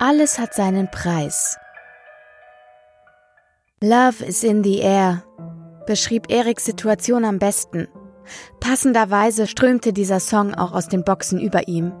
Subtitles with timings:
[0.00, 1.56] Alles hat seinen Preis.
[3.82, 5.24] Love is in the air
[5.88, 7.88] beschrieb Eriks Situation am besten.
[8.60, 11.92] Passenderweise strömte dieser Song auch aus den Boxen über ihm.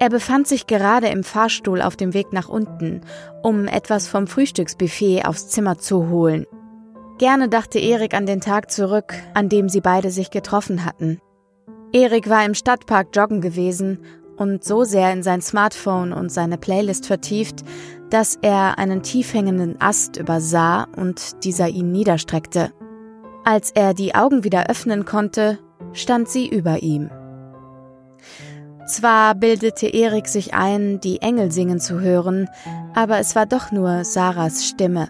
[0.00, 3.02] Er befand sich gerade im Fahrstuhl auf dem Weg nach unten,
[3.42, 6.46] um etwas vom Frühstücksbuffet aufs Zimmer zu holen.
[7.18, 11.20] Gerne dachte Erik an den Tag zurück, an dem sie beide sich getroffen hatten.
[11.92, 14.00] Erik war im Stadtpark joggen gewesen
[14.38, 17.64] und so sehr in sein Smartphone und seine Playlist vertieft,
[18.10, 22.72] dass er einen tief hängenden Ast übersah und dieser ihn niederstreckte.
[23.44, 25.58] Als er die Augen wieder öffnen konnte,
[25.92, 27.10] stand sie über ihm.
[28.86, 32.48] Zwar bildete Erik sich ein, die Engel singen zu hören,
[32.94, 35.08] aber es war doch nur Sarahs Stimme.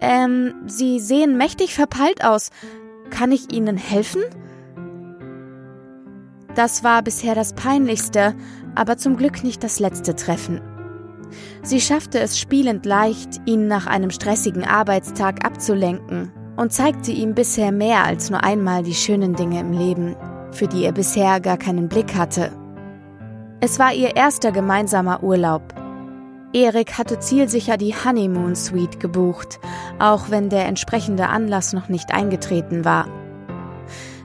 [0.00, 2.50] Ähm, Sie sehen mächtig verpeilt aus.
[3.10, 4.22] Kann ich Ihnen helfen?
[6.54, 8.34] Das war bisher das peinlichste,
[8.74, 10.60] aber zum Glück nicht das letzte Treffen.
[11.62, 17.72] Sie schaffte es spielend leicht, ihn nach einem stressigen Arbeitstag abzulenken und zeigte ihm bisher
[17.72, 20.16] mehr als nur einmal die schönen Dinge im Leben,
[20.50, 22.50] für die er bisher gar keinen Blick hatte.
[23.60, 25.62] Es war ihr erster gemeinsamer Urlaub.
[26.52, 29.58] Erik hatte zielsicher die Honeymoon Suite gebucht,
[29.98, 33.06] auch wenn der entsprechende Anlass noch nicht eingetreten war.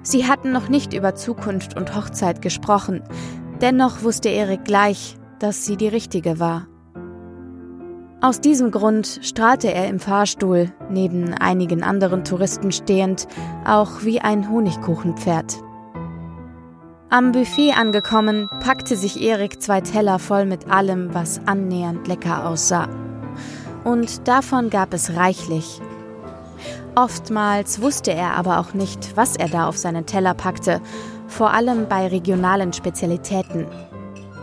[0.10, 3.04] Sie hatten noch nicht über Zukunft und Hochzeit gesprochen,
[3.60, 6.66] dennoch wusste Erik gleich, dass sie die richtige war.
[8.22, 13.28] Aus diesem Grund strahlte er im Fahrstuhl, neben einigen anderen Touristen stehend,
[13.66, 15.58] auch wie ein Honigkuchenpferd.
[17.10, 22.88] Am Buffet angekommen, packte sich Erik zwei Teller voll mit allem, was annähernd lecker aussah.
[23.84, 25.82] Und davon gab es reichlich.
[26.96, 30.82] Oftmals wusste er aber auch nicht, was er da auf seinen Teller packte,
[31.28, 33.68] vor allem bei regionalen Spezialitäten.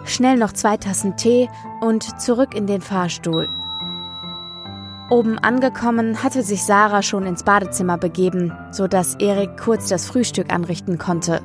[0.05, 1.49] Schnell noch zwei Tassen Tee
[1.81, 3.49] und zurück in den Fahrstuhl.
[5.11, 10.53] Oben angekommen hatte sich Sarah schon ins Badezimmer begeben, so dass Erik kurz das Frühstück
[10.53, 11.41] anrichten konnte.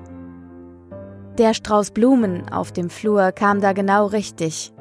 [1.38, 4.74] Der Strauß Blumen auf dem Flur kam da genau richtig.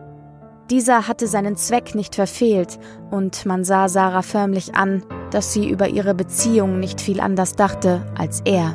[0.71, 2.79] Dieser hatte seinen Zweck nicht verfehlt
[3.11, 8.03] und man sah Sarah förmlich an, dass sie über ihre Beziehung nicht viel anders dachte
[8.17, 8.75] als er.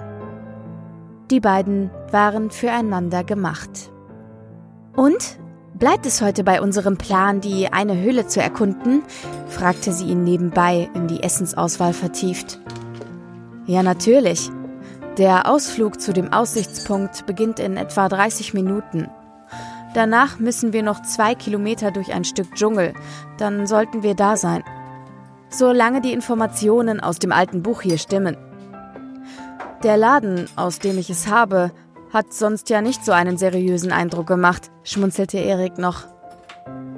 [1.30, 3.92] Die beiden waren füreinander gemacht.
[4.96, 5.38] Und
[5.84, 9.02] Bleibt es heute bei unserem Plan, die eine Höhle zu erkunden?
[9.48, 12.60] fragte sie ihn nebenbei in die Essensauswahl vertieft.
[13.66, 14.50] Ja, natürlich.
[15.18, 19.10] Der Ausflug zu dem Aussichtspunkt beginnt in etwa 30 Minuten.
[19.94, 22.94] Danach müssen wir noch zwei Kilometer durch ein Stück Dschungel,
[23.38, 24.64] dann sollten wir da sein.
[25.50, 28.36] Solange die Informationen aus dem alten Buch hier stimmen.
[29.84, 31.72] Der Laden, aus dem ich es habe,
[32.12, 36.06] hat sonst ja nicht so einen seriösen Eindruck gemacht, schmunzelte Erik noch.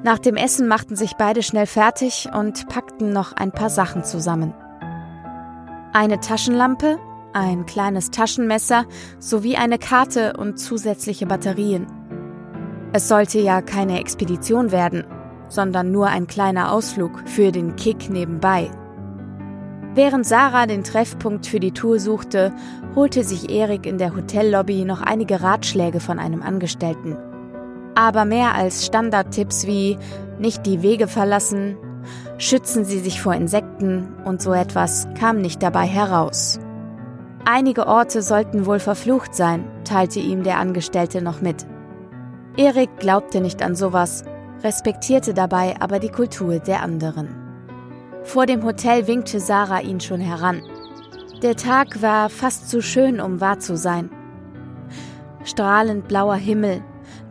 [0.04, 4.54] Nach dem Essen machten sich beide schnell fertig und packten noch ein paar Sachen zusammen.
[5.94, 7.00] Eine Taschenlampe,
[7.34, 8.86] ein kleines Taschenmesser
[9.20, 11.88] sowie eine Karte und zusätzliche Batterien.
[12.94, 15.04] Es sollte ja keine Expedition werden,
[15.50, 18.70] sondern nur ein kleiner Ausflug für den Kick nebenbei.
[19.94, 22.54] Während Sarah den Treffpunkt für die Tour suchte,
[22.96, 27.18] holte sich Erik in der Hotellobby noch einige Ratschläge von einem Angestellten.
[27.96, 29.98] Aber mehr als Standardtipps wie
[30.38, 31.78] nicht die Wege verlassen,
[32.38, 36.60] schützen Sie sich vor Insekten und so etwas kam nicht dabei heraus.
[37.46, 41.66] Einige Orte sollten wohl verflucht sein, teilte ihm der Angestellte noch mit.
[42.58, 44.24] Erik glaubte nicht an sowas,
[44.64, 47.36] respektierte dabei aber die Kultur der anderen.
[48.24, 50.62] Vor dem Hotel winkte Sarah ihn schon heran.
[51.42, 54.10] Der Tag war fast zu schön, um wahr zu sein.
[55.44, 56.82] Strahlend blauer Himmel,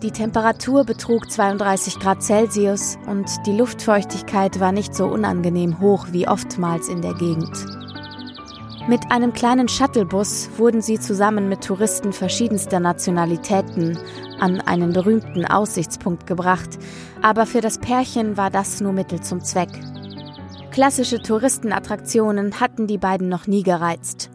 [0.03, 6.29] die Temperatur betrug 32 Grad Celsius und die Luftfeuchtigkeit war nicht so unangenehm hoch wie
[6.29, 7.84] oftmals in der Gegend.
[8.87, 13.99] Mit einem kleinen Shuttlebus wurden sie zusammen mit Touristen verschiedenster Nationalitäten
[14.39, 16.79] an einen berühmten Aussichtspunkt gebracht,
[17.23, 19.71] aber für das Pärchen war das nur Mittel zum Zweck.
[20.71, 24.29] Klassische Touristenattraktionen hatten die beiden noch nie gereizt.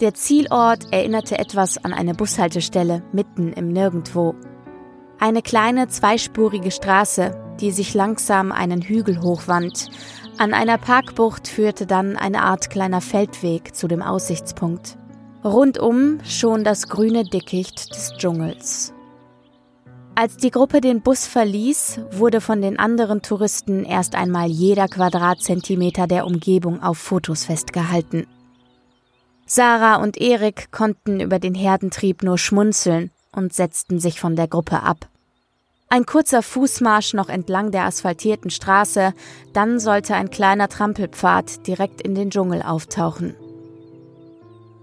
[0.00, 4.34] Der Zielort erinnerte etwas an eine Bushaltestelle mitten im Nirgendwo.
[5.20, 9.90] Eine kleine zweispurige Straße, die sich langsam einen Hügel hochwand.
[10.38, 14.96] An einer Parkbucht führte dann eine Art kleiner Feldweg zu dem Aussichtspunkt.
[15.44, 18.92] Rundum schon das grüne Dickicht des Dschungels.
[20.14, 26.06] Als die Gruppe den Bus verließ, wurde von den anderen Touristen erst einmal jeder Quadratzentimeter
[26.06, 28.26] der Umgebung auf Fotos festgehalten.
[29.46, 34.82] Sarah und Erik konnten über den Herdentrieb nur schmunzeln und setzten sich von der Gruppe
[34.82, 35.09] ab.
[35.92, 39.12] Ein kurzer Fußmarsch noch entlang der asphaltierten Straße,
[39.52, 43.34] dann sollte ein kleiner Trampelpfad direkt in den Dschungel auftauchen.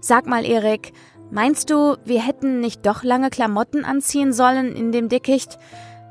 [0.02, 0.92] Sag mal, Erik,
[1.30, 5.58] meinst du, wir hätten nicht doch lange Klamotten anziehen sollen in dem Dickicht?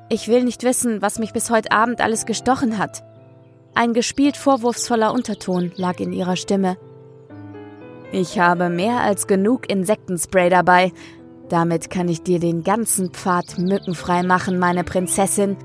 [0.10, 3.04] Ich will nicht wissen, was mich bis heute Abend alles gestochen hat.
[3.76, 6.76] Ein gespielt vorwurfsvoller Unterton lag in ihrer Stimme.
[8.12, 10.92] Ich habe mehr als genug Insektenspray dabei,
[11.50, 15.58] damit kann ich dir den ganzen Pfad mückenfrei machen, meine Prinzessin.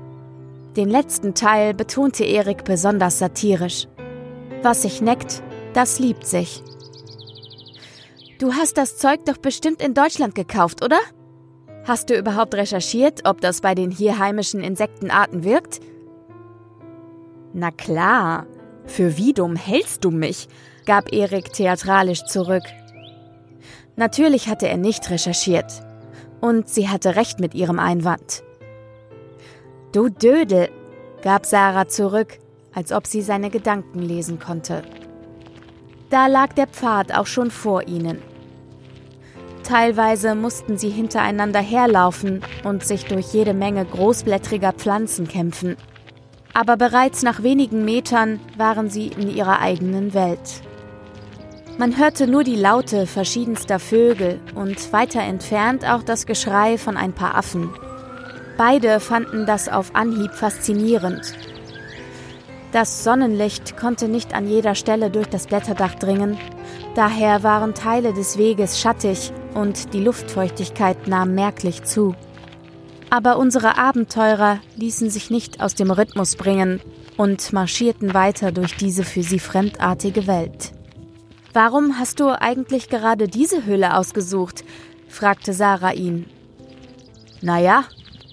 [0.75, 3.87] Den letzten Teil betonte Erik besonders satirisch.
[4.61, 5.43] Was sich neckt,
[5.73, 6.63] das liebt sich.
[8.39, 10.99] Du hast das Zeug doch bestimmt in Deutschland gekauft, oder?
[11.85, 15.79] Hast du überhaupt recherchiert, ob das bei den hier heimischen Insektenarten wirkt?
[17.53, 18.47] Na klar.
[18.85, 20.47] Für wie dumm hältst du mich?
[20.85, 22.63] gab Erik theatralisch zurück.
[23.95, 25.83] Natürlich hatte er nicht recherchiert.
[26.41, 28.43] Und sie hatte recht mit ihrem Einwand.
[29.91, 30.69] Du Dödel,
[31.21, 32.39] gab Sarah zurück,
[32.73, 34.81] als ob sie seine Gedanken lesen konnte.
[36.09, 38.21] Da lag der Pfad auch schon vor ihnen.
[39.63, 45.77] Teilweise mussten sie hintereinander herlaufen und sich durch jede Menge großblättriger Pflanzen kämpfen.
[46.53, 50.61] Aber bereits nach wenigen Metern waren sie in ihrer eigenen Welt.
[51.79, 57.13] Man hörte nur die Laute verschiedenster Vögel und weiter entfernt auch das Geschrei von ein
[57.13, 57.73] paar Affen.
[58.57, 61.33] Beide fanden das auf Anhieb faszinierend.
[62.71, 66.37] Das Sonnenlicht konnte nicht an jeder Stelle durch das Blätterdach dringen,
[66.95, 72.15] daher waren Teile des Weges schattig und die Luftfeuchtigkeit nahm merklich zu.
[73.09, 76.81] Aber unsere Abenteurer ließen sich nicht aus dem Rhythmus bringen
[77.17, 80.71] und marschierten weiter durch diese für sie fremdartige Welt.
[81.53, 84.63] Warum hast du eigentlich gerade diese Höhle ausgesucht?
[85.07, 86.25] fragte Sarah ihn.
[87.41, 87.83] Naja,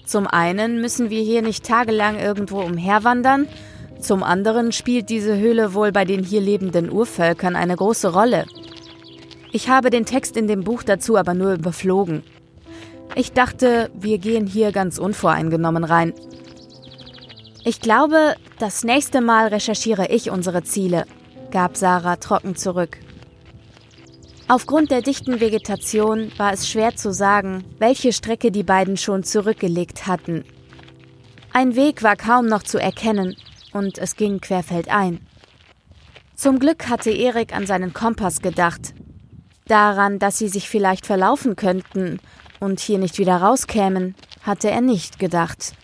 [0.05, 3.47] zum einen müssen wir hier nicht tagelang irgendwo umherwandern,
[3.99, 8.47] zum anderen spielt diese Höhle wohl bei den hier lebenden Urvölkern eine große Rolle.
[9.51, 12.23] Ich habe den Text in dem Buch dazu aber nur überflogen.
[13.13, 16.13] Ich dachte, wir gehen hier ganz unvoreingenommen rein.
[17.63, 21.05] Ich glaube, das nächste Mal recherchiere ich unsere Ziele,
[21.51, 22.97] gab Sarah trocken zurück.
[24.51, 30.07] Aufgrund der dichten Vegetation war es schwer zu sagen, welche Strecke die beiden schon zurückgelegt
[30.07, 30.43] hatten.
[31.53, 33.37] Ein Weg war kaum noch zu erkennen
[33.71, 35.25] und es ging querfeldein.
[36.35, 38.93] Zum Glück hatte Erik an seinen Kompass gedacht.
[39.67, 42.19] Daran, dass sie sich vielleicht verlaufen könnten
[42.59, 45.75] und hier nicht wieder rauskämen, hatte er nicht gedacht.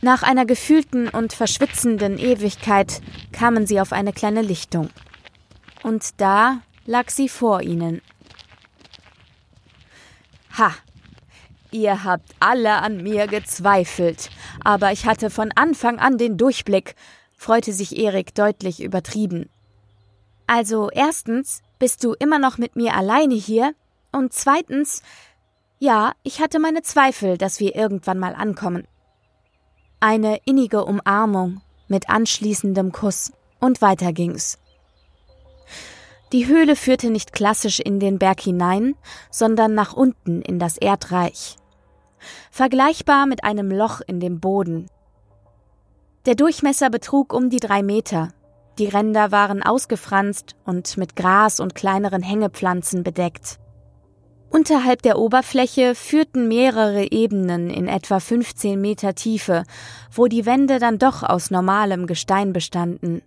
[0.00, 3.00] Nach einer gefühlten und verschwitzenden Ewigkeit
[3.30, 4.90] kamen sie auf eine kleine Lichtung.
[5.84, 8.00] Und da lag sie vor ihnen.
[10.56, 10.72] Ha!
[11.72, 14.30] Ihr habt alle an mir gezweifelt,
[14.64, 16.94] aber ich hatte von Anfang an den Durchblick,
[17.36, 19.50] freute sich Erik deutlich übertrieben.
[20.46, 23.74] Also erstens bist du immer noch mit mir alleine hier,
[24.12, 25.02] und zweitens,
[25.78, 28.86] ja, ich hatte meine Zweifel, dass wir irgendwann mal ankommen.
[30.00, 34.58] Eine innige Umarmung mit anschließendem Kuss, und weiter ging's.
[36.32, 38.96] Die Höhle führte nicht klassisch in den Berg hinein,
[39.30, 41.56] sondern nach unten in das Erdreich.
[42.50, 44.88] Vergleichbar mit einem Loch in dem Boden.
[46.26, 48.30] Der Durchmesser betrug um die drei Meter.
[48.78, 53.58] Die Ränder waren ausgefranst und mit Gras und kleineren Hängepflanzen bedeckt.
[54.50, 59.64] Unterhalb der Oberfläche führten mehrere Ebenen in etwa 15 Meter Tiefe,
[60.12, 63.22] wo die Wände dann doch aus normalem Gestein bestanden.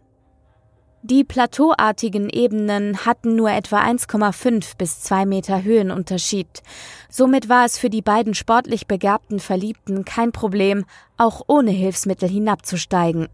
[1.01, 6.61] Die plateauartigen Ebenen hatten nur etwa 1,5 bis 2 Meter Höhenunterschied.
[7.09, 13.29] Somit war es für die beiden sportlich begabten Verliebten kein Problem, auch ohne Hilfsmittel hinabzusteigen.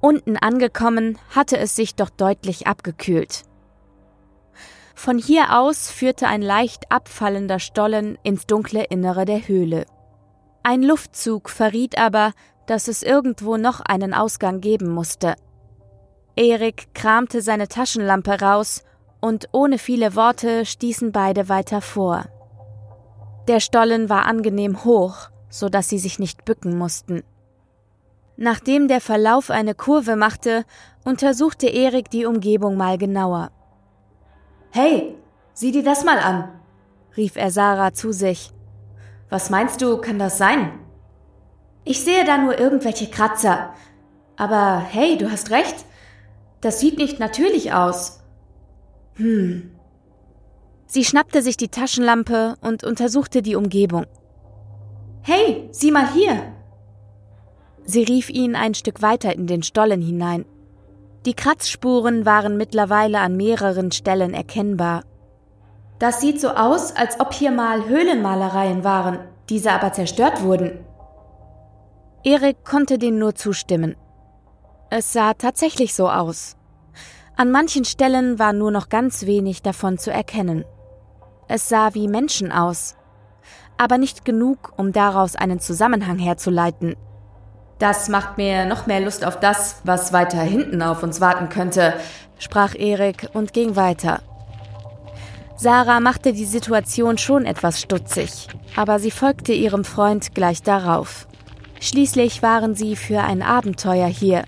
[0.00, 3.42] Unten angekommen hatte es sich doch deutlich abgekühlt.
[4.94, 9.86] Von hier aus führte ein leicht abfallender Stollen ins dunkle Innere der Höhle.
[10.62, 12.32] Ein Luftzug verriet aber,
[12.66, 15.34] dass es irgendwo noch einen Ausgang geben musste.
[16.36, 18.82] Erik kramte seine Taschenlampe raus
[19.20, 22.24] und ohne viele Worte stießen beide weiter vor.
[23.46, 27.22] Der Stollen war angenehm hoch, so dass sie sich nicht bücken mussten.
[28.36, 30.64] Nachdem der Verlauf eine Kurve machte,
[31.04, 33.50] untersuchte Erik die Umgebung mal genauer.
[34.70, 35.14] Hey,
[35.52, 36.48] sieh dir das mal an,
[37.16, 38.50] rief er Sarah zu sich.
[39.30, 40.72] Was meinst du, kann das sein?
[41.84, 43.72] Ich sehe da nur irgendwelche Kratzer.
[44.36, 45.84] Aber hey, du hast recht,
[46.64, 48.20] das sieht nicht natürlich aus.
[49.16, 49.70] Hm.
[50.86, 54.06] Sie schnappte sich die Taschenlampe und untersuchte die Umgebung.
[55.22, 56.54] Hey, sieh mal hier!
[57.84, 60.46] Sie rief ihn ein Stück weiter in den Stollen hinein.
[61.26, 65.04] Die Kratzspuren waren mittlerweile an mehreren Stellen erkennbar.
[65.98, 69.18] Das sieht so aus, als ob hier mal Höhlenmalereien waren,
[69.50, 70.78] diese aber zerstört wurden.
[72.24, 73.96] Erik konnte den nur zustimmen.
[74.90, 76.56] Es sah tatsächlich so aus.
[77.36, 80.64] An manchen Stellen war nur noch ganz wenig davon zu erkennen.
[81.48, 82.96] Es sah wie Menschen aus,
[83.76, 86.96] aber nicht genug, um daraus einen Zusammenhang herzuleiten.
[87.78, 91.94] Das macht mir noch mehr Lust auf das, was weiter hinten auf uns warten könnte,
[92.38, 94.22] sprach Erik und ging weiter.
[95.56, 101.26] Sarah machte die Situation schon etwas stutzig, aber sie folgte ihrem Freund gleich darauf.
[101.80, 104.44] Schließlich waren sie für ein Abenteuer hier.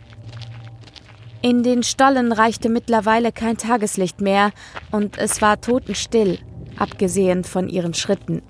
[1.48, 4.50] In den Stollen reichte mittlerweile kein Tageslicht mehr
[4.90, 6.40] und es war totenstill,
[6.76, 8.42] abgesehen von ihren Schritten.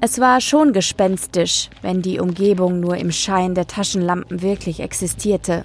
[0.00, 5.64] Es war schon gespenstisch, wenn die Umgebung nur im Schein der Taschenlampen wirklich existierte.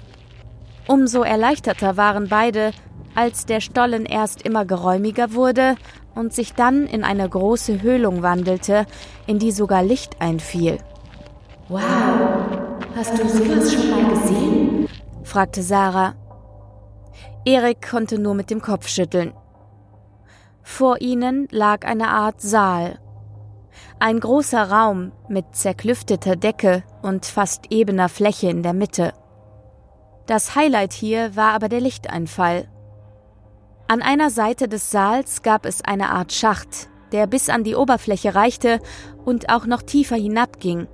[0.88, 2.72] Umso erleichterter waren beide,
[3.14, 5.76] als der Stollen erst immer geräumiger wurde
[6.16, 8.86] und sich dann in eine große Höhlung wandelte,
[9.28, 10.78] in die sogar Licht einfiel.
[11.68, 11.80] Wow,
[12.96, 14.77] hast du sowas schon mal gesehen?
[15.28, 16.14] Fragte Sarah.
[17.44, 19.32] Erik konnte nur mit dem Kopf schütteln.
[20.62, 22.98] Vor ihnen lag eine Art Saal,
[24.00, 29.12] ein großer Raum mit zerklüfteter Decke und fast ebener Fläche in der Mitte.
[30.26, 32.68] Das Highlight hier war aber der Lichteinfall.
[33.86, 38.34] An einer Seite des Saals gab es eine Art Schacht, der bis an die Oberfläche
[38.34, 38.80] reichte
[39.24, 40.86] und auch noch tiefer hinabging.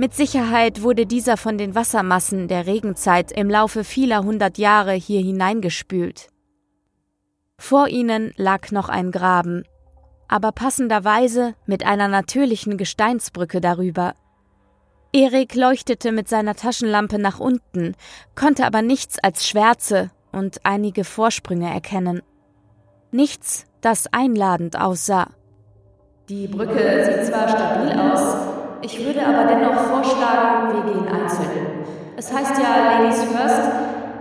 [0.00, 5.20] Mit Sicherheit wurde dieser von den Wassermassen der Regenzeit im Laufe vieler hundert Jahre hier
[5.20, 6.28] hineingespült.
[7.58, 9.64] Vor ihnen lag noch ein Graben,
[10.28, 14.14] aber passenderweise mit einer natürlichen Gesteinsbrücke darüber.
[15.12, 17.96] Erik leuchtete mit seiner Taschenlampe nach unten,
[18.36, 22.22] konnte aber nichts als Schwärze und einige Vorsprünge erkennen.
[23.10, 25.30] Nichts, das einladend aussah.
[26.28, 31.84] Die Brücke sieht zwar stabil aus, ich würde aber dennoch vorschlagen, wir gehen einzeln.
[32.16, 33.70] Es heißt ja Ladies First,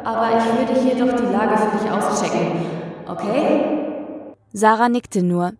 [0.03, 2.65] aber ich würde hier doch die Lage für dich auschecken.
[3.07, 4.35] Okay?
[4.53, 5.53] Sarah nickte nur.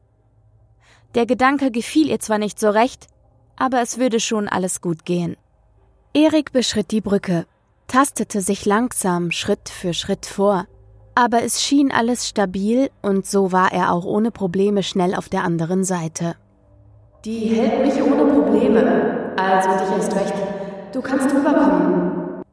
[1.15, 3.07] Der Gedanke gefiel ihr zwar nicht so recht,
[3.55, 5.35] aber es würde schon alles gut gehen.
[6.13, 7.45] Erik beschritt die Brücke,
[7.87, 10.67] tastete sich langsam Schritt für Schritt vor,
[11.15, 15.43] aber es schien alles stabil und so war er auch ohne Probleme schnell auf der
[15.43, 16.35] anderen Seite.
[17.25, 20.33] Die hält mich ohne Probleme, also dich erst recht.
[20.93, 22.43] Du kannst rüberkommen.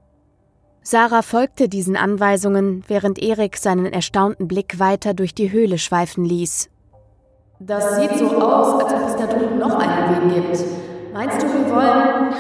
[0.83, 6.69] Sarah folgte diesen Anweisungen, während Erik seinen erstaunten Blick weiter durch die Höhle schweifen ließ
[7.67, 10.65] das sieht so aus, als ob es da drüben noch einen Weg gibt.
[11.13, 12.35] Meinst du, wir wollen...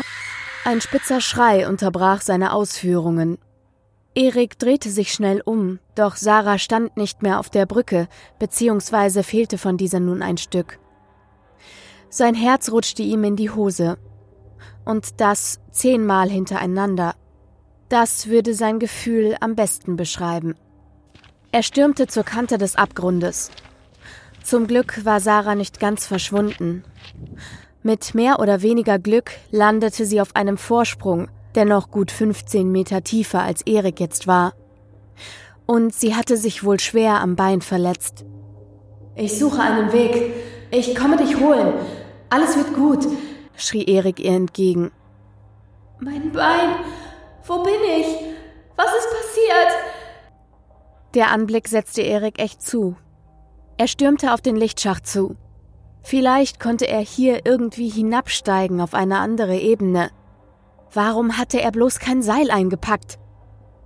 [0.65, 3.39] Ein spitzer Schrei unterbrach seine Ausführungen.
[4.15, 9.59] Erik drehte sich schnell um, doch Sarah stand nicht mehr auf der Brücke, beziehungsweise fehlte
[9.59, 10.79] von dieser nun ein Stück.
[12.17, 13.99] Sein Herz rutschte ihm in die Hose.
[14.85, 17.17] Und das zehnmal hintereinander.
[17.89, 20.55] Das würde sein Gefühl am besten beschreiben.
[21.51, 23.51] Er stürmte zur Kante des Abgrundes,
[24.45, 26.85] zum Glück war Sarah nicht ganz verschwunden.
[27.83, 33.03] Mit mehr oder weniger Glück landete sie auf einem Vorsprung, der noch gut 15 Meter
[33.03, 34.53] tiefer als Erik jetzt war.
[35.67, 38.25] Und sie hatte sich wohl schwer am Bein verletzt.
[39.17, 40.33] Ich suche einen Weg.
[40.71, 41.73] Ich komme dich holen.
[42.31, 43.07] Alles wird gut,
[43.57, 44.91] schrie Erik ihr entgegen.
[46.01, 46.77] Mein Bein.
[47.47, 48.07] Wo bin ich?
[48.77, 49.73] Was ist passiert?
[51.15, 52.97] Der Anblick setzte Erik echt zu.
[53.77, 55.37] Er stürmte auf den Lichtschacht zu.
[56.03, 60.11] Vielleicht konnte er hier irgendwie hinabsteigen auf eine andere Ebene.
[60.93, 63.19] Warum hatte er bloß kein Seil eingepackt?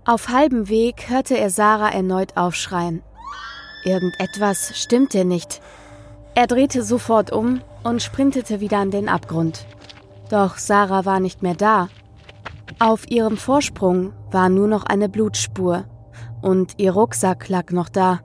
[0.04, 3.02] Auf halbem Weg hörte er Sarah erneut aufschreien.
[3.85, 5.61] Irgendetwas stimmte nicht.
[6.35, 9.66] Er drehte sofort um und sprintete wieder an den Abgrund.
[10.30, 11.88] Doch Sarah war nicht mehr da.
[12.78, 15.85] Auf ihrem Vorsprung war nur noch eine Blutspur
[16.42, 18.21] und ihr Rucksack lag noch da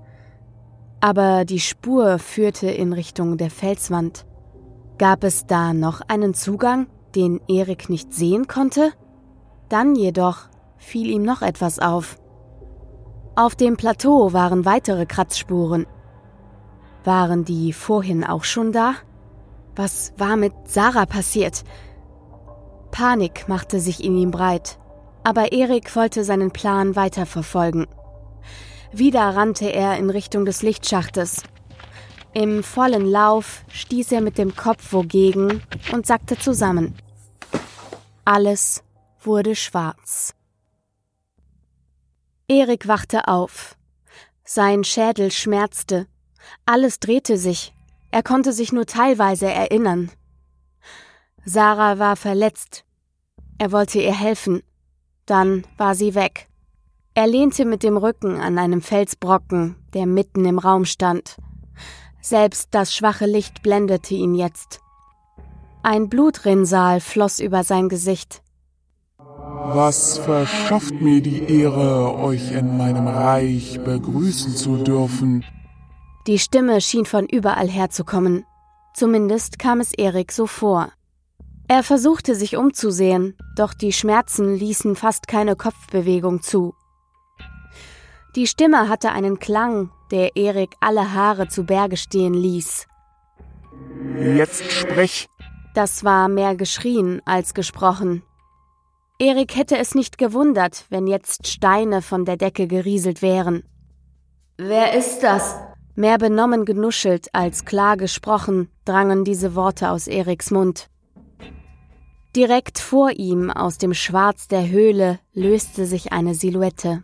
[1.03, 4.25] aber die Spur führte in Richtung der Felswand.
[4.97, 8.93] Gab es da noch einen Zugang, den Erik nicht sehen konnte?
[9.67, 12.17] Dann jedoch fiel ihm noch etwas auf.
[13.35, 15.87] Auf dem Plateau waren weitere Kratzspuren.
[17.03, 18.93] Waren die vorhin auch schon da?
[19.75, 21.63] Was war mit Sarah passiert?
[22.91, 24.77] Panik machte sich in ihm breit,
[25.23, 27.87] aber Erik wollte seinen Plan weiterverfolgen.
[28.91, 31.41] Wieder rannte er in Richtung des Lichtschachtes.
[32.33, 36.95] Im vollen Lauf stieß er mit dem Kopf wogegen und sackte zusammen.
[38.25, 38.83] Alles
[39.19, 40.35] wurde schwarz.
[42.47, 43.75] Erik wachte auf.
[44.43, 46.07] Sein Schädel schmerzte.
[46.65, 47.73] Alles drehte sich.
[48.13, 50.11] Er konnte sich nur teilweise erinnern.
[51.45, 52.85] Sarah war verletzt.
[53.57, 54.61] Er wollte ihr helfen.
[55.25, 56.47] Dann war sie weg.
[57.15, 61.37] Er lehnte mit dem Rücken an einem Felsbrocken, der mitten im Raum stand.
[62.21, 64.79] Selbst das schwache Licht blendete ihn jetzt.
[65.81, 68.43] Ein Blutrinsal floss über sein Gesicht.
[69.17, 75.43] Was verschafft mir die Ehre, euch in meinem Reich begrüßen zu dürfen?
[76.25, 78.45] Die Stimme schien von überall herzukommen.
[78.93, 80.91] Zumindest kam es Erik so vor.
[81.67, 86.75] Er versuchte sich umzusehen, doch die Schmerzen ließen fast keine Kopfbewegung zu.
[88.35, 92.87] Die Stimme hatte einen Klang, der Erik alle Haare zu Berge stehen ließ.
[94.17, 95.27] Jetzt sprich!
[95.73, 98.23] Das war mehr geschrien als gesprochen.
[99.19, 103.63] Erik hätte es nicht gewundert, wenn jetzt Steine von der Decke gerieselt wären.
[104.57, 105.55] Wer ist das?
[105.95, 110.89] Mehr benommen genuschelt als klar gesprochen drangen diese Worte aus Eriks Mund.
[112.35, 117.03] Direkt vor ihm, aus dem Schwarz der Höhle, löste sich eine Silhouette.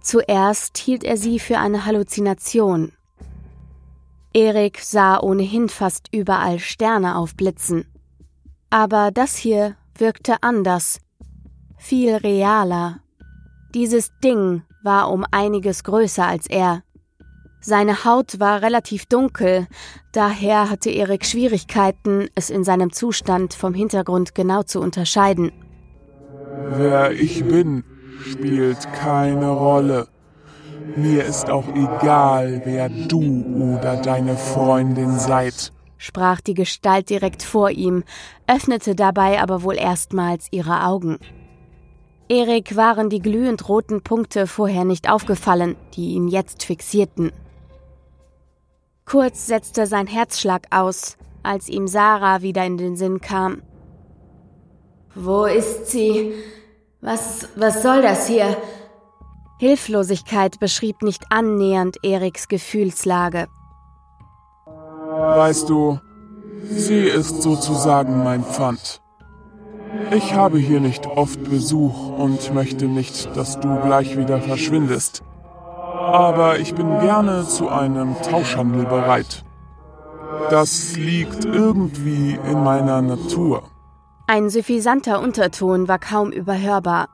[0.00, 2.92] Zuerst hielt er sie für eine Halluzination.
[4.32, 7.86] Erik sah ohnehin fast überall Sterne aufblitzen.
[8.70, 11.00] Aber das hier wirkte anders,
[11.76, 13.00] viel realer.
[13.74, 16.82] Dieses Ding war um einiges größer als er.
[17.66, 19.66] Seine Haut war relativ dunkel,
[20.12, 25.50] daher hatte Erik Schwierigkeiten, es in seinem Zustand vom Hintergrund genau zu unterscheiden.
[26.76, 27.82] Wer ich bin,
[28.22, 30.08] spielt keine Rolle.
[30.94, 37.70] Mir ist auch egal, wer du oder deine Freundin seid, sprach die Gestalt direkt vor
[37.70, 38.04] ihm,
[38.46, 41.18] öffnete dabei aber wohl erstmals ihre Augen.
[42.28, 47.32] Erik waren die glühend roten Punkte vorher nicht aufgefallen, die ihn jetzt fixierten.
[49.06, 53.62] Kurz setzte sein Herzschlag aus, als ihm Sarah wieder in den Sinn kam.
[55.14, 56.32] Wo ist sie?
[57.00, 58.56] Was, was soll das hier?
[59.60, 63.46] Hilflosigkeit beschrieb nicht annähernd Eriks Gefühlslage.
[64.66, 66.00] Weißt du,
[66.64, 69.00] sie ist sozusagen mein Pfand.
[70.10, 75.22] Ich habe hier nicht oft Besuch und möchte nicht, dass du gleich wieder verschwindest.
[76.14, 79.44] Aber ich bin gerne zu einem Tauschhandel bereit.
[80.48, 83.64] Das liegt irgendwie in meiner Natur.
[84.28, 87.08] Ein suffisanter Unterton war kaum überhörbar.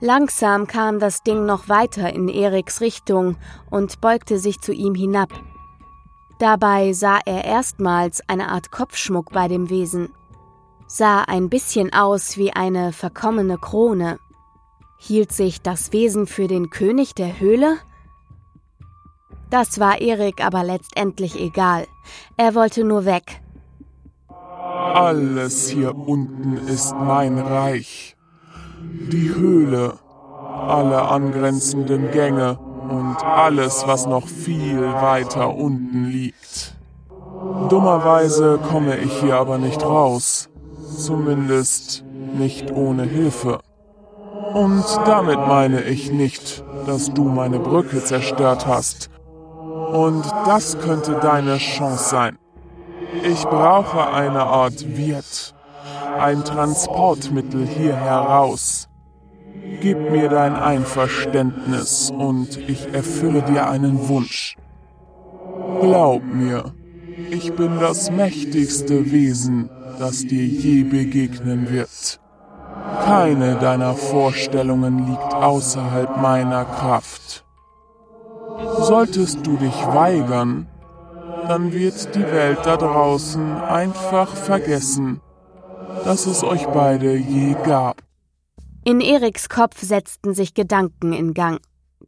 [0.00, 3.36] Langsam kam das Ding noch weiter in Eriks Richtung
[3.70, 5.28] und beugte sich zu ihm hinab.
[6.38, 10.14] Dabei sah er erstmals eine Art Kopfschmuck bei dem Wesen.
[10.86, 14.18] Sah ein bisschen aus wie eine verkommene Krone.
[14.96, 17.76] Hielt sich das Wesen für den König der Höhle?
[19.54, 21.86] Das war Erik aber letztendlich egal.
[22.36, 23.40] Er wollte nur weg.
[24.28, 28.16] Alles hier unten ist mein Reich.
[28.82, 29.94] Die Höhle,
[30.66, 36.74] alle angrenzenden Gänge und alles, was noch viel weiter unten liegt.
[37.68, 40.50] Dummerweise komme ich hier aber nicht raus.
[40.98, 42.04] Zumindest
[42.36, 43.60] nicht ohne Hilfe.
[44.52, 49.10] Und damit meine ich nicht, dass du meine Brücke zerstört hast.
[49.94, 52.38] Und das könnte deine Chance sein.
[53.22, 55.54] Ich brauche eine Art Wirt,
[56.18, 58.88] ein Transportmittel hier heraus.
[59.80, 64.56] Gib mir dein Einverständnis und ich erfülle dir einen Wunsch.
[65.80, 66.74] Glaub mir,
[67.30, 72.18] ich bin das mächtigste Wesen, das dir je begegnen wird.
[73.04, 77.43] Keine deiner Vorstellungen liegt außerhalb meiner Kraft.
[78.56, 80.66] Solltest du dich weigern,
[81.48, 85.20] dann wird die Welt da draußen einfach vergessen,
[86.04, 88.02] dass es euch beide je gab.
[88.84, 91.60] In Eriks Kopf setzten sich Gedanken in Gang,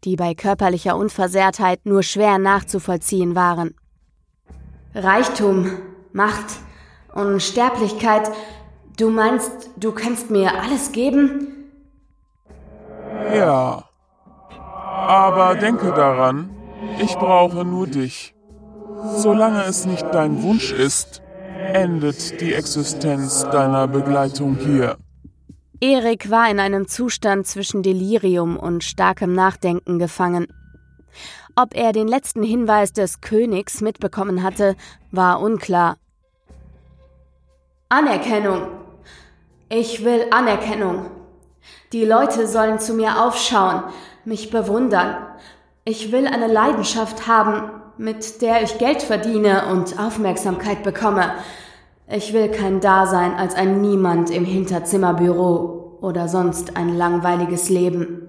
[0.05, 3.75] die bei körperlicher Unversehrtheit nur schwer nachzuvollziehen waren.
[4.95, 5.71] Reichtum,
[6.13, 6.61] Macht,
[7.13, 8.31] Unsterblichkeit,
[8.99, 11.49] du meinst, du kannst mir alles geben?
[13.35, 13.86] Ja.
[15.07, 16.51] Aber denke daran,
[17.01, 18.35] ich brauche nur dich.
[19.17, 21.23] Solange es nicht dein Wunsch ist,
[21.73, 24.97] endet die Existenz deiner Begleitung hier.
[25.81, 30.49] Erik war in einem Zustand zwischen Delirium und starkem Nachdenken gefangen.
[31.55, 34.75] Ob er den letzten Hinweis des Königs mitbekommen hatte,
[35.13, 35.99] war unklar.
[37.89, 38.67] Anerkennung.
[39.69, 41.11] Ich will Anerkennung.
[41.93, 43.85] Die Leute sollen zu mir aufschauen,
[44.27, 45.17] mich bewundern.
[45.85, 51.31] Ich will eine Leidenschaft haben, mit der ich Geld verdiene und Aufmerksamkeit bekomme.
[52.09, 58.23] Ich will kein Dasein als ein Niemand im Hinterzimmerbüro oder sonst ein langweiliges Leben.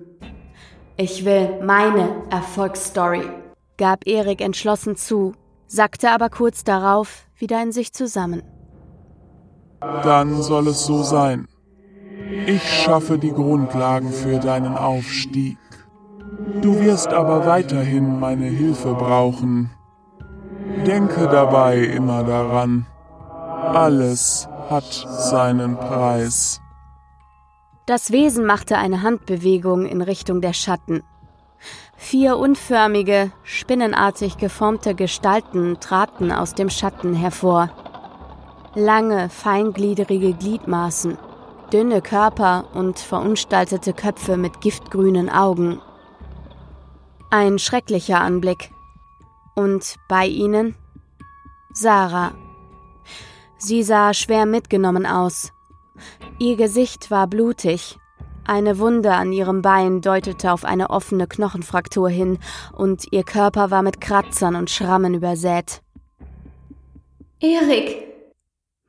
[0.95, 3.29] Ich will meine Erfolgsstory,
[3.77, 5.33] gab Erik entschlossen zu,
[5.67, 8.41] sackte aber kurz darauf wieder in sich zusammen.
[9.79, 11.47] Dann soll es so sein.
[12.47, 15.57] Ich schaffe die Grundlagen für deinen Aufstieg.
[16.62, 19.69] Du wirst aber weiterhin meine Hilfe brauchen.
[20.86, 22.86] Denke dabei immer daran,
[23.73, 26.62] alles hat seinen Preis.
[27.86, 31.03] Das Wesen machte eine Handbewegung in Richtung der Schatten.
[31.97, 37.69] Vier unförmige, spinnenartig geformte Gestalten traten aus dem Schatten hervor.
[38.73, 41.17] Lange, feingliedrige Gliedmaßen,
[41.73, 45.81] dünne Körper und verunstaltete Köpfe mit giftgrünen Augen.
[47.30, 48.72] Ein schrecklicher Anblick.
[49.54, 50.76] Und bei ihnen
[51.74, 52.32] Sarah.
[53.58, 55.52] Sie sah schwer mitgenommen aus.
[56.40, 57.98] Ihr Gesicht war blutig.
[58.46, 62.40] Eine Wunde an ihrem Bein deutete auf eine offene Knochenfraktur hin,
[62.72, 65.82] und ihr Körper war mit Kratzern und Schrammen übersät.
[67.42, 68.08] Erik,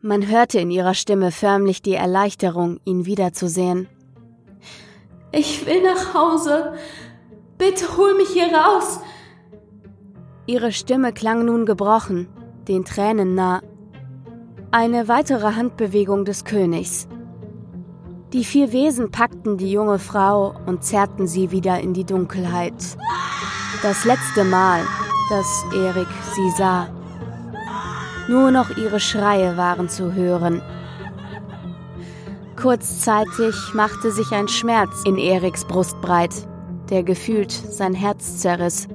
[0.01, 3.89] man hörte in ihrer Stimme förmlich die Erleichterung, ihn wiederzusehen.
[5.33, 6.75] Ich will nach Hause.
[7.59, 9.01] Bitte hol mich hier raus.
[10.47, 12.29] Ihre Stimme klang nun gebrochen,
[12.69, 13.61] den Tränen nah.
[14.71, 17.09] Eine weitere Handbewegung des Königs.
[18.33, 22.75] Die vier Wesen packten die junge Frau und zerrten sie wieder in die Dunkelheit.
[23.83, 24.83] Das letzte Mal,
[25.31, 26.89] dass Erik sie sah.
[28.29, 30.63] Nur noch ihre Schreie waren zu hören.
[32.57, 36.47] Kurzzeitig machte sich ein Schmerz in Eriks Brust breit,
[36.91, 38.89] der gefühlt sein Herz zerriss.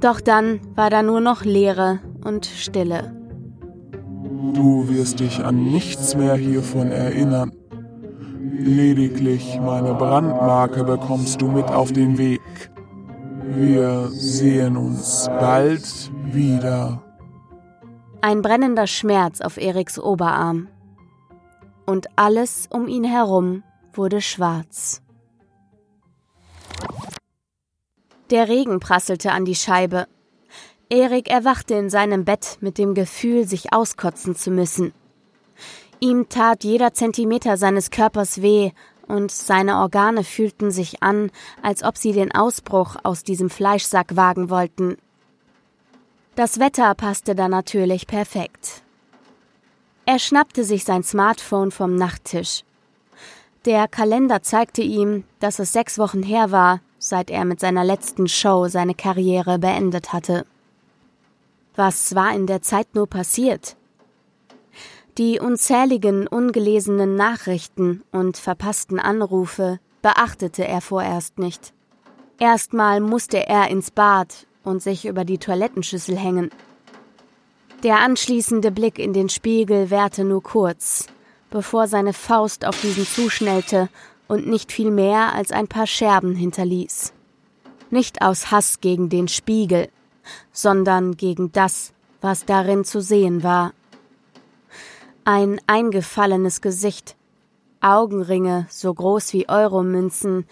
[0.00, 3.14] Doch dann war da nur noch Leere und Stille.
[4.54, 7.52] Du wirst dich an nichts mehr hiervon erinnern.
[8.58, 12.40] Lediglich meine Brandmarke bekommst du mit auf den Weg.
[13.54, 17.02] Wir sehen uns bald wieder.
[18.20, 20.68] Ein brennender Schmerz auf Eriks Oberarm.
[21.86, 25.02] Und alles um ihn herum wurde schwarz.
[28.30, 30.06] Der Regen prasselte an die Scheibe.
[30.90, 34.92] Erik erwachte in seinem Bett mit dem Gefühl, sich auskotzen zu müssen.
[36.00, 38.70] Ihm tat jeder Zentimeter seines Körpers weh,
[39.06, 41.30] und seine Organe fühlten sich an,
[41.62, 44.98] als ob sie den Ausbruch aus diesem Fleischsack wagen wollten,
[46.38, 48.82] das Wetter passte da natürlich perfekt.
[50.06, 52.62] Er schnappte sich sein Smartphone vom Nachttisch.
[53.64, 58.28] Der Kalender zeigte ihm, dass es sechs Wochen her war, seit er mit seiner letzten
[58.28, 60.46] Show seine Karriere beendet hatte.
[61.74, 63.76] Was war in der Zeit nur passiert?
[65.16, 71.72] Die unzähligen ungelesenen Nachrichten und verpassten Anrufe beachtete er vorerst nicht.
[72.38, 76.50] Erstmal musste er ins Bad und sich über die Toilettenschüssel hängen.
[77.82, 81.06] Der anschließende Blick in den Spiegel währte nur kurz,
[81.50, 83.88] bevor seine Faust auf diesen zuschnellte
[84.28, 87.12] und nicht viel mehr als ein paar Scherben hinterließ.
[87.90, 89.88] Nicht aus Hass gegen den Spiegel,
[90.52, 93.72] sondern gegen das, was darin zu sehen war.
[95.24, 97.16] Ein eingefallenes Gesicht,
[97.80, 100.46] Augenringe so groß wie Euromünzen,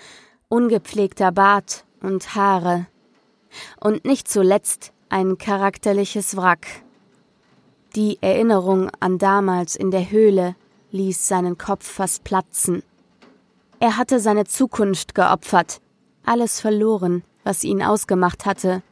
[0.49, 2.87] ungepflegter Bart und Haare,
[3.81, 6.67] und nicht zuletzt ein charakterliches Wrack.
[7.95, 10.57] Die Erinnerung an damals in der Höhle
[10.91, 12.83] ließ seinen Kopf fast platzen.
[13.79, 15.81] Er hatte seine Zukunft geopfert,
[16.25, 18.83] alles verloren, was ihn ausgemacht hatte,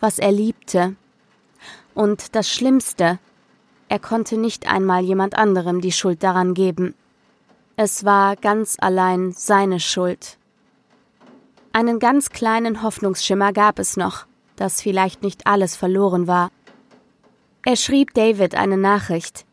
[0.00, 0.94] was er liebte.
[1.94, 3.18] Und das Schlimmste,
[3.88, 6.94] er konnte nicht einmal jemand anderem die Schuld daran geben.
[7.76, 10.38] Es war ganz allein seine Schuld.
[11.72, 16.50] Einen ganz kleinen Hoffnungsschimmer gab es noch, dass vielleicht nicht alles verloren war.
[17.64, 19.44] Er schrieb David eine Nachricht.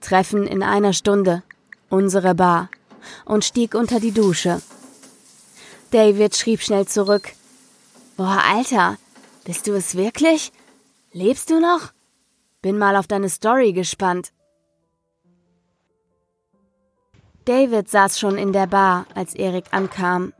[0.00, 1.42] Treffen in einer Stunde,
[1.88, 2.70] unsere Bar,
[3.24, 4.60] und stieg unter die Dusche.
[5.90, 7.32] David schrieb schnell zurück.
[8.16, 8.98] Boah, Alter,
[9.44, 10.52] bist du es wirklich?
[11.12, 11.92] Lebst du noch?
[12.60, 14.32] Bin mal auf deine Story gespannt.
[17.44, 20.34] David saß schon in der Bar, als Erik ankam.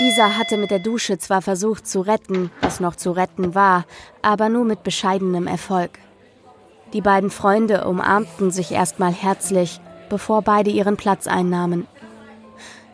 [0.00, 3.84] Dieser hatte mit der Dusche zwar versucht zu retten, was noch zu retten war,
[4.22, 5.98] aber nur mit bescheidenem Erfolg.
[6.94, 11.86] Die beiden Freunde umarmten sich erstmal herzlich, bevor beide ihren Platz einnahmen.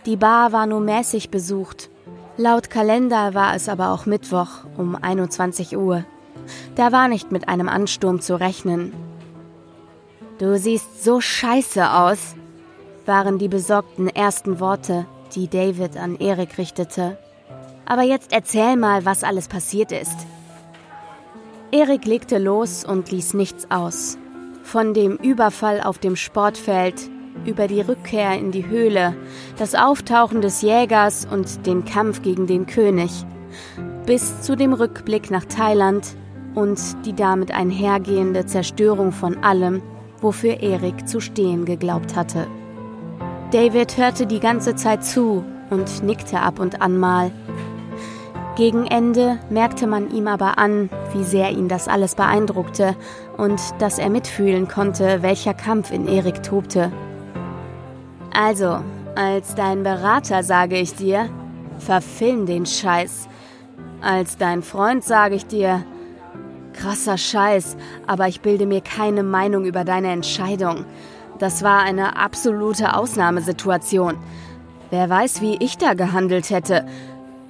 [0.07, 1.90] Die Bar war nur mäßig besucht.
[2.37, 6.05] Laut Kalender war es aber auch Mittwoch um 21 Uhr.
[6.75, 8.92] Da war nicht mit einem Ansturm zu rechnen.
[10.38, 12.35] Du siehst so scheiße aus,
[13.05, 17.18] waren die besorgten ersten Worte, die David an Erik richtete.
[17.85, 20.16] Aber jetzt erzähl mal, was alles passiert ist.
[21.73, 24.16] Erik legte los und ließ nichts aus.
[24.70, 26.94] Von dem Überfall auf dem Sportfeld
[27.44, 29.16] über die Rückkehr in die Höhle,
[29.59, 33.11] das Auftauchen des Jägers und den Kampf gegen den König,
[34.06, 36.14] bis zu dem Rückblick nach Thailand
[36.54, 39.83] und die damit einhergehende Zerstörung von allem,
[40.20, 42.46] wofür Erik zu stehen geglaubt hatte.
[43.50, 47.33] David hörte die ganze Zeit zu und nickte ab und an mal.
[48.57, 52.97] Gegen Ende merkte man ihm aber an, wie sehr ihn das alles beeindruckte
[53.37, 56.93] und dass er mitfühlen konnte, welcher Kampf in Erik tobte.
[58.33, 58.81] Also,
[59.15, 61.29] als dein Berater sage ich dir,
[61.79, 63.29] verfilm den Scheiß.
[64.03, 65.85] Als dein Freund sage ich dir,
[66.73, 70.85] krasser Scheiß, aber ich bilde mir keine Meinung über deine Entscheidung.
[71.39, 74.19] Das war eine absolute Ausnahmesituation.
[74.91, 76.85] Wer weiß, wie ich da gehandelt hätte.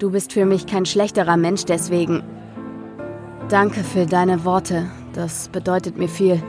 [0.01, 2.23] Du bist für mich kein schlechterer Mensch deswegen.
[3.51, 4.87] Danke für deine Worte.
[5.13, 6.43] Das bedeutet mir viel.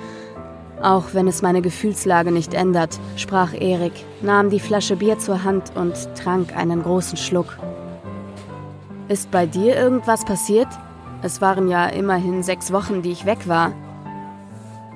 [0.82, 5.74] Auch wenn es meine Gefühlslage nicht ändert, sprach Erik, nahm die Flasche Bier zur Hand
[5.76, 7.58] und trank einen großen Schluck.
[9.10, 10.70] Ist bei dir irgendwas passiert?
[11.22, 13.74] Es waren ja immerhin sechs Wochen, die ich weg war.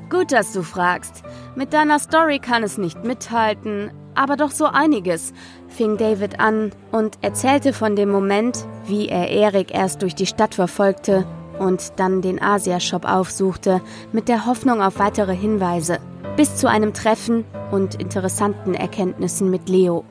[0.09, 1.23] Gut, dass du fragst.
[1.57, 5.33] Mit deiner Story kann es nicht mithalten, aber doch so einiges,
[5.67, 10.55] fing David an und erzählte von dem Moment, wie er Erik erst durch die Stadt
[10.55, 11.25] verfolgte
[11.59, 15.99] und dann den Asia-Shop aufsuchte, mit der Hoffnung auf weitere Hinweise,
[16.35, 20.03] bis zu einem Treffen und interessanten Erkenntnissen mit Leo.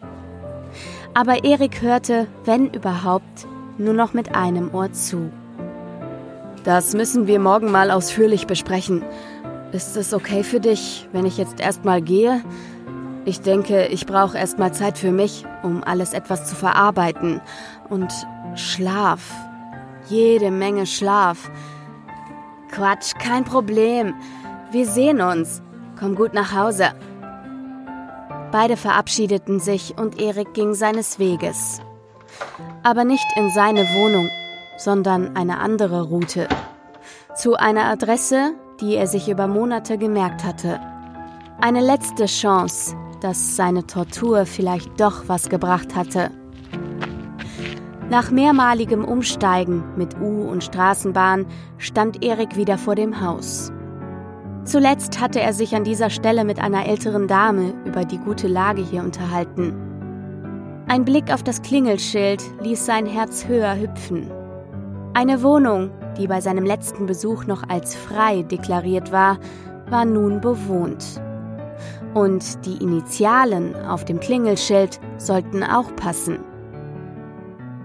[1.14, 3.46] Aber Erik hörte, wenn überhaupt,
[3.78, 5.30] nur noch mit einem Ohr zu.
[6.64, 9.02] Das müssen wir morgen mal ausführlich besprechen.
[9.72, 12.40] Ist es okay für dich, wenn ich jetzt erstmal gehe?
[13.26, 17.40] Ich denke, ich brauche erstmal Zeit für mich, um alles etwas zu verarbeiten.
[17.88, 18.12] Und
[18.54, 19.32] Schlaf.
[20.08, 21.50] Jede Menge Schlaf.
[22.70, 24.14] Quatsch, kein Problem.
[24.70, 25.62] Wir sehen uns.
[25.98, 26.92] Komm gut nach Hause.
[28.52, 31.80] Beide verabschiedeten sich und Erik ging seines Weges.
[32.82, 34.28] Aber nicht in seine Wohnung,
[34.76, 36.46] sondern eine andere Route.
[37.34, 40.80] Zu einer Adresse, die er sich über Monate gemerkt hatte.
[41.60, 46.30] Eine letzte Chance, dass seine Tortur vielleicht doch was gebracht hatte.
[48.10, 51.46] Nach mehrmaligem Umsteigen mit U- und Straßenbahn
[51.78, 53.72] stand Erik wieder vor dem Haus.
[54.64, 58.82] Zuletzt hatte er sich an dieser Stelle mit einer älteren Dame über die gute Lage
[58.82, 59.72] hier unterhalten.
[60.86, 64.30] Ein Blick auf das Klingelschild ließ sein Herz höher hüpfen.
[65.14, 69.38] Eine Wohnung, die bei seinem letzten Besuch noch als frei deklariert war,
[69.88, 71.22] war nun bewohnt.
[72.14, 76.38] Und die Initialen auf dem Klingelschild sollten auch passen.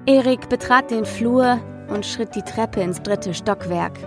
[0.05, 3.99] Erik betrat den Flur und schritt die Treppe ins dritte Stockwerk.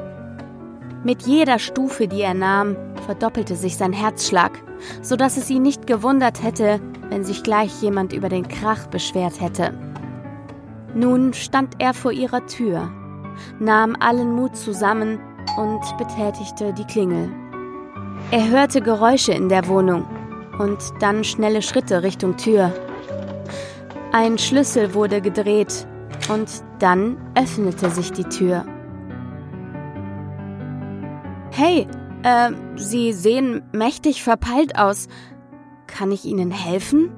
[1.04, 4.52] Mit jeder Stufe, die er nahm, verdoppelte sich sein Herzschlag,
[5.02, 6.80] so dass es ihn nicht gewundert hätte,
[7.10, 9.74] wenn sich gleich jemand über den Krach beschwert hätte.
[10.94, 12.90] Nun stand er vor ihrer Tür
[13.58, 15.18] nahm allen Mut zusammen
[15.56, 17.30] und betätigte die Klingel.
[18.30, 20.04] Er hörte Geräusche in der Wohnung
[20.58, 22.72] und dann schnelle Schritte Richtung Tür.
[24.12, 25.86] Ein Schlüssel wurde gedreht
[26.28, 28.64] und dann öffnete sich die Tür.
[31.50, 31.86] Hey,
[32.22, 35.08] äh, Sie sehen mächtig verpeilt aus.
[35.86, 37.10] Kann ich Ihnen helfen?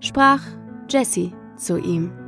[0.00, 0.40] sprach
[0.88, 2.25] Jessie zu ihm.